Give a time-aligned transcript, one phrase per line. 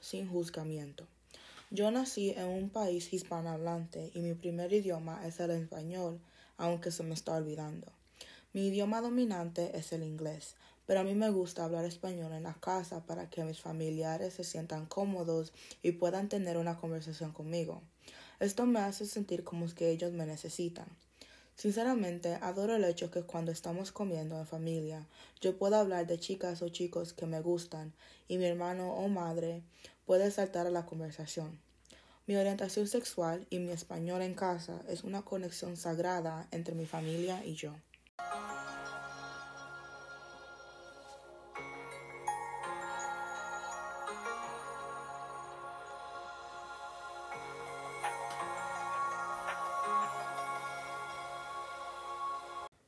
[0.00, 1.06] sin juzgamiento.
[1.70, 6.18] Yo nací en un país hispanohablante y mi primer idioma es el español,
[6.56, 7.92] aunque se me está olvidando.
[8.54, 10.54] Mi idioma dominante es el inglés,
[10.86, 14.44] pero a mí me gusta hablar español en la casa para que mis familiares se
[14.44, 15.52] sientan cómodos
[15.82, 17.82] y puedan tener una conversación conmigo.
[18.40, 20.86] Esto me hace sentir como que ellos me necesitan.
[21.56, 25.06] Sinceramente, adoro el hecho que cuando estamos comiendo en familia,
[25.40, 27.94] yo pueda hablar de chicas o chicos que me gustan
[28.28, 29.62] y mi hermano o madre
[30.04, 31.58] puede saltar a la conversación.
[32.26, 37.42] Mi orientación sexual y mi español en casa es una conexión sagrada entre mi familia
[37.42, 37.72] y yo.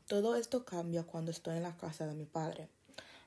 [0.09, 2.71] Todo esto cambia cuando estoy en la casa de mi padre.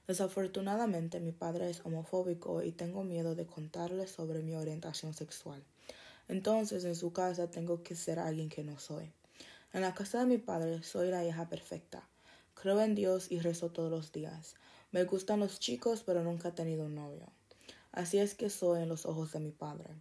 [0.07, 5.63] Desafortunadamente mi padre es homofóbico y tengo miedo de contarle sobre mi orientación sexual.
[6.27, 9.11] Entonces en su casa tengo que ser alguien que no soy.
[9.73, 12.01] En la casa de mi padre soy la hija perfecta.
[12.55, 14.55] Creo en Dios y rezo todos los días.
[14.91, 17.27] Me gustan los chicos pero nunca he tenido un novio.
[17.91, 19.93] Así es que soy en los ojos de mi padre.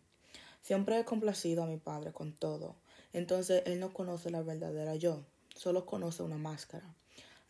[0.63, 2.75] Siempre he complacido a mi padre con todo.
[3.13, 5.27] Entonces él no conoce la verdadera yo
[5.61, 6.95] solo conoce una máscara.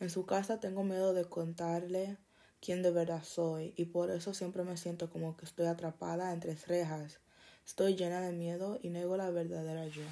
[0.00, 2.16] En su casa tengo miedo de contarle
[2.60, 6.56] quién de verdad soy y por eso siempre me siento como que estoy atrapada entre
[6.66, 7.20] rejas.
[7.64, 10.02] Estoy llena de miedo y nego la verdadera yo.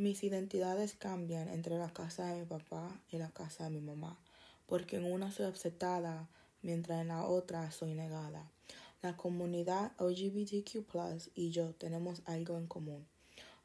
[0.00, 4.16] Mis identidades cambian entre la casa de mi papá y la casa de mi mamá,
[4.66, 6.26] porque en una soy aceptada,
[6.62, 8.50] mientras en la otra soy negada.
[9.02, 10.86] La comunidad LGBTQ
[11.34, 13.06] y yo tenemos algo en común.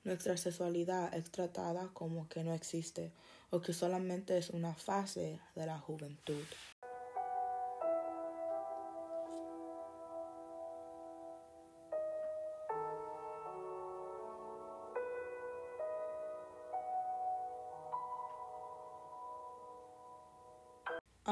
[0.03, 3.13] Nuestra sexualidad es tratada como que no existe
[3.50, 6.44] o que solamente es una fase de la juventud.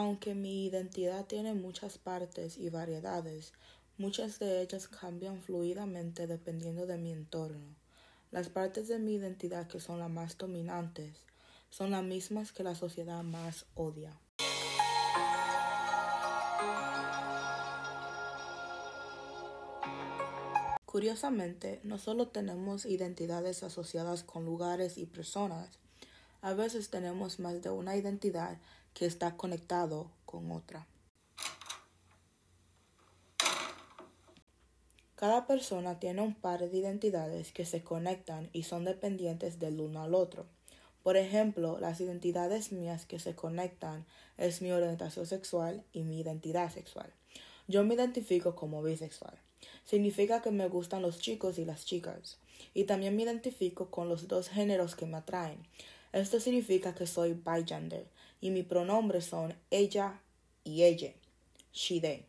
[0.04, 3.54] Aunque mi identidad tiene muchas partes y variedades,
[3.98, 7.74] muchas de ellas cambian fluidamente dependiendo de mi entorno.
[8.30, 11.16] Las partes de mi identidad que son las más dominantes
[11.70, 14.20] son las mismas que la sociedad más odia.
[20.84, 25.80] Curiosamente, no solo tenemos identidades asociadas con lugares y personas,
[26.44, 28.58] a veces tenemos más de una identidad
[28.94, 30.86] que está conectado con otra.
[35.16, 40.04] Cada persona tiene un par de identidades que se conectan y son dependientes del uno
[40.04, 40.46] al otro.
[41.02, 44.06] Por ejemplo, las identidades mías que se conectan
[44.36, 47.14] es mi orientación sexual y mi identidad sexual.
[47.70, 49.40] Yo me identifico como bisexual.
[49.86, 52.38] Significa que me gustan los chicos y las chicas.
[52.74, 55.66] Y también me identifico con los dos géneros que me atraen.
[56.14, 58.06] Esto significa que soy bigender
[58.40, 60.22] y mis pronombres son ella
[60.64, 61.12] y ella,
[61.74, 62.26] she, they.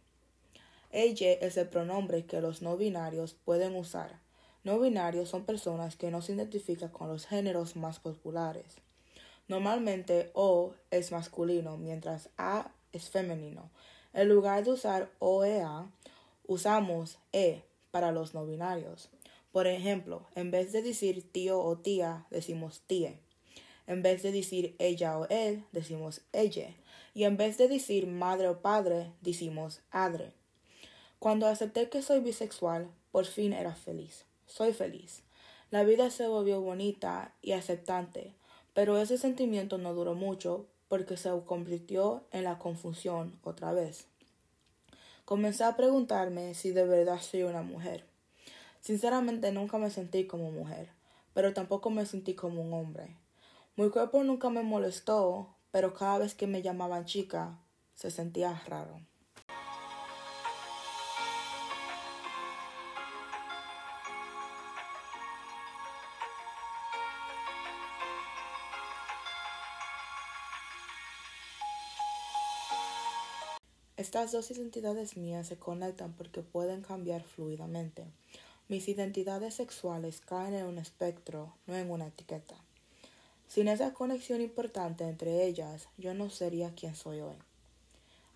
[0.91, 4.21] Ella es el pronombre que los no binarios pueden usar.
[4.63, 8.65] No binarios son personas que no se identifican con los géneros más populares.
[9.49, 13.71] Normalmente O es masculino, mientras A es femenino.
[14.15, 15.87] En lugar de usar O e A,
[16.47, 19.11] usamos E para los no binarios.
[19.53, 23.19] Por ejemplo, en vez de decir tío o tía, decimos tía.
[23.87, 26.75] En vez de decir ella o él, decimos ella.
[27.13, 30.33] Y en vez de decir madre o padre, decimos adre.
[31.19, 34.25] Cuando acepté que soy bisexual, por fin era feliz.
[34.47, 35.23] Soy feliz.
[35.71, 38.33] La vida se volvió bonita y aceptante,
[38.75, 44.07] pero ese sentimiento no duró mucho porque se convirtió en la confusión otra vez.
[45.25, 48.05] Comencé a preguntarme si de verdad soy una mujer.
[48.81, 50.91] Sinceramente nunca me sentí como mujer,
[51.33, 53.17] pero tampoco me sentí como un hombre.
[53.77, 57.59] Mi cuerpo nunca me molestó, pero cada vez que me llamaban chica,
[57.97, 59.01] se sentía raro.
[73.97, 78.07] Estas dos identidades mías se conectan porque pueden cambiar fluidamente.
[78.69, 82.64] Mis identidades sexuales caen en un espectro, no en una etiqueta.
[83.49, 87.37] Sin esa conexión importante entre ellas, yo no sería quien soy hoy.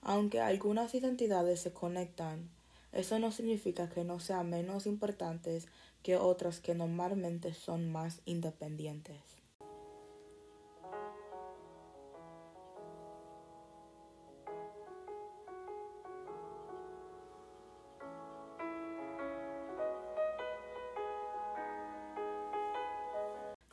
[0.03, 2.51] Aunque algunas identidades se conectan,
[2.93, 5.69] Eso no significa que no sean menos importantes
[6.03, 9.38] que otras que normalmente son más independientes.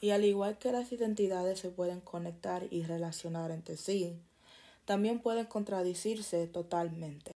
[0.05, 4.13] Y al igual que las identidades se pueden conectar y relacionar entre sí,
[4.85, 7.31] también pueden contradecirse totalmente.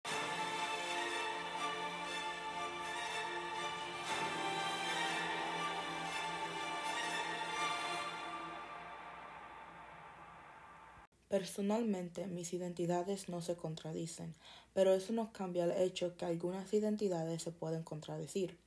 [11.30, 14.36] Personalmente, mis identidades no se contradicen,
[14.74, 18.58] pero eso no cambia el hecho que algunas identidades se pueden contradecir.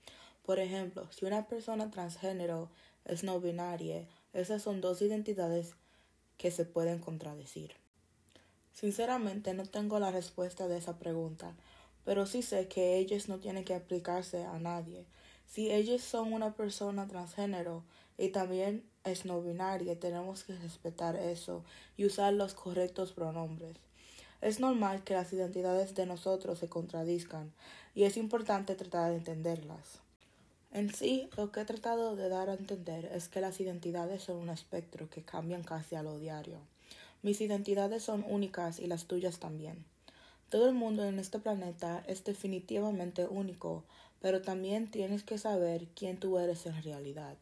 [0.50, 2.70] Por ejemplo, si una persona transgénero
[3.04, 5.74] es no binaria, esas son dos identidades
[6.38, 7.76] que se pueden contradecir.
[8.72, 11.54] Sinceramente no tengo la respuesta de esa pregunta,
[12.04, 15.04] pero sí sé que ellos no tienen que aplicarse a nadie.
[15.46, 17.84] Si ellos son una persona transgénero
[18.18, 21.62] y también es no binaria, tenemos que respetar eso
[21.96, 23.76] y usar los correctos pronombres.
[24.40, 27.52] Es normal que las identidades de nosotros se contradizcan
[27.94, 30.00] y es importante tratar de entenderlas.
[30.72, 34.36] En sí, lo que he tratado de dar a entender es que las identidades son
[34.36, 36.58] un espectro que cambian casi a lo diario.
[37.22, 39.84] Mis identidades son únicas y las tuyas también.
[40.48, 43.82] Todo el mundo en este planeta es definitivamente único,
[44.20, 47.36] pero también tienes que saber quién tú eres en realidad.